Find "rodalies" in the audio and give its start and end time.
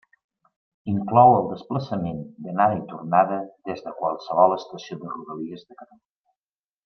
5.13-5.67